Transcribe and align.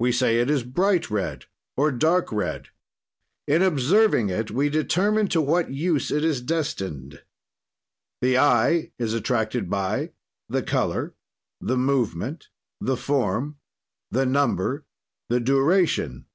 We 0.00 0.10
say: 0.10 0.40
it 0.40 0.50
is 0.50 0.64
bright 0.64 1.12
red 1.12 1.44
or 1.76 1.92
dark 1.92 2.32
red. 2.32 2.70
"In 3.46 3.62
observing 3.62 4.28
it 4.28 4.50
we 4.50 4.68
determine 4.68 5.28
to 5.28 5.40
what 5.40 5.70
use 5.70 6.10
it 6.10 6.24
is 6.24 6.40
destined. 6.42 7.22
"The 8.20 8.36
eye 8.36 8.90
is 8.98 9.14
attracted 9.14 9.70
by: 9.70 10.10
"The 10.48 10.64
color. 10.64 11.14
"The 11.60 11.76
movement. 11.76 12.48
"The 12.80 12.96
form. 12.96 13.58
"The 14.10 14.26
number. 14.26 14.86
"The 15.28 15.38
duration. 15.38 16.26